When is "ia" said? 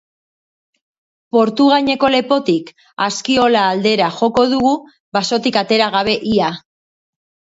6.33-6.49